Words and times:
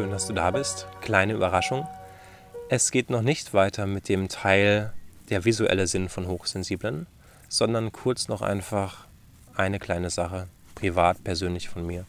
schön, 0.00 0.10
dass 0.12 0.28
du 0.28 0.32
da 0.32 0.50
bist. 0.50 0.86
Kleine 1.02 1.34
Überraschung. 1.34 1.86
Es 2.70 2.90
geht 2.90 3.10
noch 3.10 3.20
nicht 3.20 3.52
weiter 3.52 3.84
mit 3.84 4.08
dem 4.08 4.30
Teil 4.30 4.94
der 5.28 5.44
visuelle 5.44 5.86
Sinn 5.86 6.08
von 6.08 6.26
Hochsensiblen, 6.26 7.06
sondern 7.50 7.92
kurz 7.92 8.26
noch 8.26 8.40
einfach 8.40 9.06
eine 9.54 9.78
kleine 9.78 10.08
Sache, 10.08 10.46
privat, 10.74 11.22
persönlich 11.22 11.68
von 11.68 11.86
mir. 11.86 12.06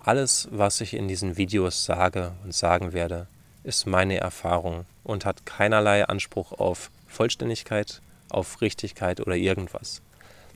Alles, 0.00 0.48
was 0.50 0.80
ich 0.80 0.92
in 0.92 1.06
diesen 1.06 1.36
Videos 1.36 1.84
sage 1.84 2.32
und 2.42 2.52
sagen 2.52 2.92
werde, 2.92 3.28
ist 3.62 3.86
meine 3.86 4.18
Erfahrung 4.18 4.84
und 5.04 5.24
hat 5.24 5.46
keinerlei 5.46 6.04
Anspruch 6.08 6.50
auf 6.50 6.90
Vollständigkeit, 7.06 8.02
auf 8.28 8.60
Richtigkeit 8.60 9.20
oder 9.20 9.36
irgendwas. 9.36 10.02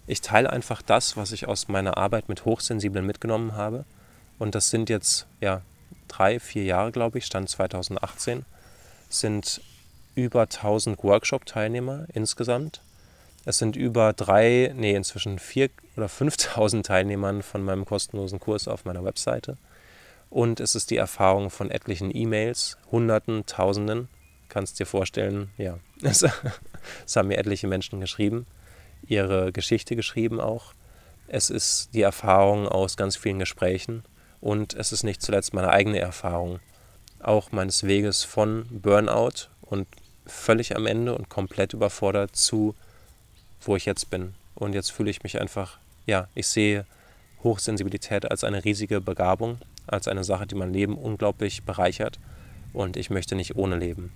Ich 0.09 0.23
teile 0.23 0.51
einfach 0.51 0.83
das, 0.83 1.16
was 1.16 1.30
ich 1.30 1.47
aus 1.47 1.69
meiner 1.69 1.97
Arbeit 1.98 2.29
mit 2.29 2.45
Hochsensiblen 2.45 3.06
mitgenommen 3.06 3.52
habe. 3.52 3.84
Und 4.41 4.56
das 4.56 4.70
sind 4.70 4.91
jetzt 4.91 5.29
ja 5.41 5.62
drei, 6.09 6.41
vier 6.41 6.65
Jahre, 6.65 6.93
glaube 6.93 7.19
ich, 7.19 7.27
Stand 7.27 7.48
2018, 7.48 8.45
sind 9.09 9.61
über 10.15 10.43
1000 10.43 11.03
Workshop-Teilnehmer 11.03 12.07
insgesamt. 12.12 12.83
Es 13.45 13.59
sind 13.59 13.77
über 13.77 14.13
drei, 14.13 14.73
nee, 14.77 14.95
inzwischen 14.95 15.39
vier 15.39 15.71
oder 15.97 16.09
5000 16.09 16.85
Teilnehmern 16.85 17.43
von 17.43 17.63
meinem 17.63 17.85
kostenlosen 17.85 18.41
Kurs 18.41 18.69
auf 18.69 18.85
meiner 18.85 19.05
Webseite. 19.05 19.57
Und 20.29 20.61
es 20.61 20.75
ist 20.75 20.91
die 20.91 20.97
Erfahrung 20.97 21.51
von 21.51 21.71
etlichen 21.71 22.15
E-Mails, 22.15 22.77
Hunderten, 22.91 23.47
Tausenden. 23.47 24.09
Kannst 24.49 24.79
dir 24.79 24.87
vorstellen, 24.87 25.51
ja, 25.57 25.79
es, 26.02 26.25
es 27.07 27.16
haben 27.16 27.29
mir 27.29 27.38
etliche 27.38 27.69
Menschen 27.69 28.01
geschrieben, 28.01 28.47
ihre 29.07 29.52
Geschichte 29.52 29.97
geschrieben 29.97 30.41
auch. 30.41 30.75
Es 31.29 31.51
ist 31.51 31.91
die 31.95 32.02
Erfahrung 32.02 32.66
aus 32.66 32.97
ganz 32.97 33.16
vielen 33.16 33.38
Gesprächen 33.38 34.02
und 34.41 34.75
es 34.75 34.93
ist 34.93 35.03
nicht 35.03 35.23
zuletzt 35.23 35.55
meine 35.55 35.71
eigene 35.71 35.99
Erfahrung, 35.99 36.61
auch 37.21 37.53
meines 37.53 37.85
Weges 37.85 38.25
von 38.25 38.67
Burnout 38.71 39.49
und 39.63 39.87
völlig 40.27 40.77
am 40.77 40.87
Ende 40.87 41.15
und 41.15 41.29
komplett 41.29 41.73
überfordert 41.73 42.37
zu, 42.37 42.75
wo 43.61 43.77
ich 43.77 43.87
jetzt 43.87 44.11
bin. 44.11 44.35
Und 44.55 44.75
jetzt 44.75 44.93
fühle 44.93 45.11
ich 45.11 45.23
mich 45.23 45.41
einfach, 45.41 45.79
ja, 46.07 46.29
ich 46.35 46.47
sehe 46.47 46.85
Hochsensibilität 47.43 48.31
als 48.31 48.45
eine 48.45 48.65
riesige 48.65 49.01
Begabung, 49.01 49.59
als 49.87 50.09
eine 50.09 50.25
Sache, 50.25 50.47
die 50.47 50.55
mein 50.55 50.73
Leben 50.73 50.97
unglaublich 50.97 51.65
bereichert 51.65 52.19
und 52.73 52.97
ich 52.97 53.11
möchte 53.11 53.35
nicht 53.35 53.57
ohne 53.57 53.77
leben. 53.77 54.13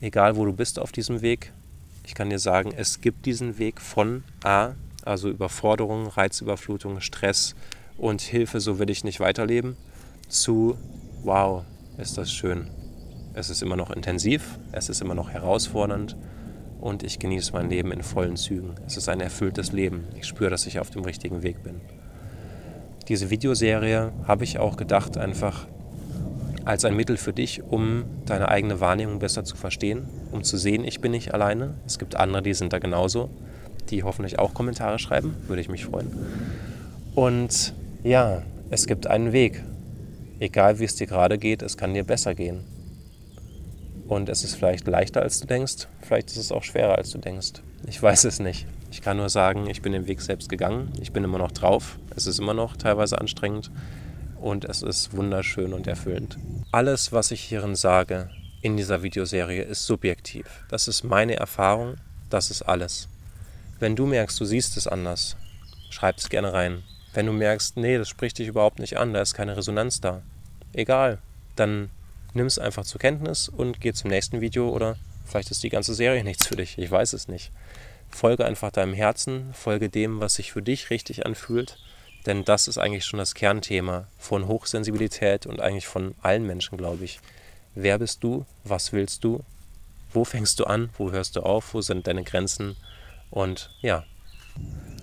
Egal 0.00 0.36
wo 0.36 0.44
du 0.44 0.52
bist 0.52 0.78
auf 0.78 0.92
diesem 0.92 1.22
Weg, 1.22 1.52
ich 2.04 2.14
kann 2.14 2.30
dir 2.30 2.38
sagen, 2.38 2.72
es 2.76 3.00
gibt 3.00 3.26
diesen 3.26 3.58
Weg 3.58 3.80
von 3.80 4.24
A, 4.44 4.72
also 5.04 5.28
Überforderung, 5.28 6.06
Reizüberflutung, 6.06 7.00
Stress 7.00 7.54
und 7.98 8.20
Hilfe, 8.20 8.60
so 8.60 8.78
will 8.78 8.90
ich 8.90 9.04
nicht 9.04 9.20
weiterleben, 9.20 9.76
zu 10.28 10.76
wow, 11.22 11.64
ist 11.98 12.18
das 12.18 12.32
schön. 12.32 12.68
Es 13.34 13.50
ist 13.50 13.62
immer 13.62 13.76
noch 13.76 13.90
intensiv, 13.90 14.58
es 14.72 14.88
ist 14.88 15.00
immer 15.00 15.14
noch 15.14 15.30
herausfordernd 15.30 16.16
und 16.80 17.02
ich 17.02 17.18
genieße 17.18 17.52
mein 17.52 17.68
Leben 17.68 17.92
in 17.92 18.02
vollen 18.02 18.36
Zügen. 18.36 18.74
Es 18.86 18.96
ist 18.96 19.08
ein 19.08 19.20
erfülltes 19.20 19.72
Leben. 19.72 20.04
Ich 20.14 20.26
spüre, 20.26 20.50
dass 20.50 20.66
ich 20.66 20.78
auf 20.78 20.90
dem 20.90 21.04
richtigen 21.04 21.42
Weg 21.42 21.62
bin. 21.62 21.80
Diese 23.08 23.30
Videoserie 23.30 24.12
habe 24.26 24.44
ich 24.44 24.58
auch 24.58 24.76
gedacht, 24.76 25.16
einfach 25.16 25.66
als 26.64 26.84
ein 26.84 26.96
Mittel 26.96 27.16
für 27.16 27.32
dich, 27.32 27.62
um 27.62 28.04
deine 28.24 28.48
eigene 28.48 28.80
Wahrnehmung 28.80 29.20
besser 29.20 29.44
zu 29.44 29.56
verstehen, 29.56 30.08
um 30.32 30.42
zu 30.42 30.56
sehen, 30.56 30.84
ich 30.84 31.00
bin 31.00 31.12
nicht 31.12 31.32
alleine. 31.32 31.74
Es 31.86 31.98
gibt 31.98 32.16
andere, 32.16 32.42
die 32.42 32.54
sind 32.54 32.72
da 32.72 32.80
genauso, 32.80 33.30
die 33.90 34.02
hoffentlich 34.02 34.40
auch 34.40 34.52
Kommentare 34.52 34.98
schreiben, 34.98 35.36
würde 35.46 35.62
ich 35.62 35.68
mich 35.68 35.84
freuen. 35.84 36.10
Und 37.14 37.72
ja, 38.02 38.42
es 38.70 38.86
gibt 38.86 39.06
einen 39.06 39.32
Weg. 39.32 39.62
Egal 40.38 40.78
wie 40.78 40.84
es 40.84 40.96
dir 40.96 41.06
gerade 41.06 41.38
geht, 41.38 41.62
es 41.62 41.76
kann 41.76 41.94
dir 41.94 42.04
besser 42.04 42.34
gehen. 42.34 42.64
Und 44.06 44.28
es 44.28 44.44
ist 44.44 44.54
vielleicht 44.54 44.86
leichter, 44.86 45.22
als 45.22 45.40
du 45.40 45.46
denkst, 45.46 45.88
vielleicht 46.02 46.30
ist 46.30 46.36
es 46.36 46.52
auch 46.52 46.62
schwerer, 46.62 46.96
als 46.96 47.10
du 47.10 47.18
denkst. 47.18 47.62
Ich 47.86 48.00
weiß 48.00 48.24
es 48.24 48.38
nicht. 48.38 48.66
Ich 48.90 49.02
kann 49.02 49.16
nur 49.16 49.28
sagen, 49.28 49.68
ich 49.68 49.82
bin 49.82 49.92
den 49.92 50.06
Weg 50.06 50.20
selbst 50.20 50.48
gegangen. 50.48 50.92
Ich 51.00 51.12
bin 51.12 51.24
immer 51.24 51.38
noch 51.38 51.52
drauf. 51.52 51.98
Es 52.14 52.26
ist 52.26 52.38
immer 52.38 52.54
noch 52.54 52.76
teilweise 52.76 53.20
anstrengend 53.20 53.70
und 54.40 54.64
es 54.64 54.82
ist 54.82 55.16
wunderschön 55.16 55.72
und 55.72 55.86
erfüllend. 55.86 56.38
Alles, 56.70 57.12
was 57.12 57.30
ich 57.30 57.40
hierin 57.40 57.74
sage 57.74 58.30
in 58.62 58.76
dieser 58.76 59.02
Videoserie, 59.02 59.62
ist 59.62 59.86
subjektiv. 59.86 60.64
Das 60.68 60.88
ist 60.88 61.02
meine 61.02 61.36
Erfahrung, 61.36 61.96
das 62.30 62.50
ist 62.50 62.62
alles. 62.62 63.08
Wenn 63.78 63.96
du 63.96 64.06
merkst, 64.06 64.38
du 64.40 64.44
siehst 64.44 64.76
es 64.76 64.86
anders, 64.86 65.36
schreib 65.90 66.18
es 66.18 66.28
gerne 66.28 66.52
rein. 66.52 66.82
Wenn 67.16 67.24
du 67.24 67.32
merkst, 67.32 67.78
nee, 67.78 67.96
das 67.96 68.10
spricht 68.10 68.38
dich 68.38 68.46
überhaupt 68.46 68.78
nicht 68.78 68.98
an, 68.98 69.14
da 69.14 69.22
ist 69.22 69.32
keine 69.32 69.56
Resonanz 69.56 70.02
da, 70.02 70.20
egal, 70.74 71.16
dann 71.56 71.88
nimm 72.34 72.44
es 72.44 72.58
einfach 72.58 72.84
zur 72.84 73.00
Kenntnis 73.00 73.48
und 73.48 73.80
geh 73.80 73.94
zum 73.94 74.10
nächsten 74.10 74.42
Video 74.42 74.68
oder 74.68 74.98
vielleicht 75.24 75.50
ist 75.50 75.62
die 75.62 75.70
ganze 75.70 75.94
Serie 75.94 76.22
nichts 76.24 76.46
für 76.46 76.56
dich, 76.56 76.76
ich 76.76 76.90
weiß 76.90 77.14
es 77.14 77.26
nicht. 77.26 77.52
Folge 78.10 78.44
einfach 78.44 78.70
deinem 78.70 78.92
Herzen, 78.92 79.54
folge 79.54 79.88
dem, 79.88 80.20
was 80.20 80.34
sich 80.34 80.52
für 80.52 80.60
dich 80.60 80.90
richtig 80.90 81.24
anfühlt, 81.24 81.78
denn 82.26 82.44
das 82.44 82.68
ist 82.68 82.76
eigentlich 82.76 83.06
schon 83.06 83.18
das 83.18 83.34
Kernthema 83.34 84.08
von 84.18 84.46
Hochsensibilität 84.46 85.46
und 85.46 85.62
eigentlich 85.62 85.86
von 85.86 86.14
allen 86.20 86.46
Menschen, 86.46 86.76
glaube 86.76 87.04
ich. 87.04 87.20
Wer 87.74 87.98
bist 87.98 88.24
du? 88.24 88.44
Was 88.62 88.92
willst 88.92 89.24
du? 89.24 89.42
Wo 90.12 90.24
fängst 90.24 90.60
du 90.60 90.64
an? 90.64 90.90
Wo 90.98 91.12
hörst 91.12 91.36
du 91.36 91.40
auf? 91.40 91.72
Wo 91.72 91.80
sind 91.80 92.06
deine 92.06 92.24
Grenzen? 92.24 92.76
Und 93.30 93.70
ja, 93.80 94.04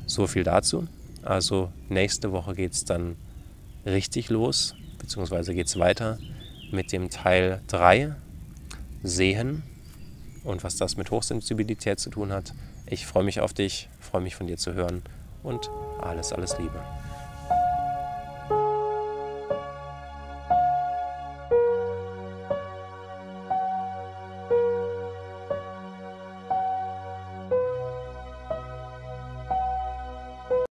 so 0.05 0.27
viel 0.27 0.43
dazu. 0.43 0.87
Also 1.23 1.71
nächste 1.89 2.31
Woche 2.31 2.53
geht 2.53 2.73
es 2.73 2.85
dann 2.85 3.15
richtig 3.85 4.29
los, 4.29 4.75
beziehungsweise 4.99 5.53
geht 5.53 5.67
es 5.67 5.79
weiter 5.79 6.17
mit 6.71 6.91
dem 6.91 7.09
Teil 7.09 7.61
3, 7.67 8.15
Sehen 9.03 9.63
und 10.43 10.63
was 10.63 10.75
das 10.77 10.97
mit 10.97 11.11
Hochsensibilität 11.11 11.99
zu 11.99 12.09
tun 12.09 12.31
hat. 12.31 12.53
Ich 12.85 13.05
freue 13.05 13.23
mich 13.23 13.39
auf 13.39 13.53
dich, 13.53 13.89
freue 13.99 14.21
mich 14.21 14.35
von 14.35 14.47
dir 14.47 14.57
zu 14.57 14.73
hören 14.73 15.01
und 15.43 15.69
alles, 16.01 16.33
alles 16.33 16.57
Liebe. 16.57 16.81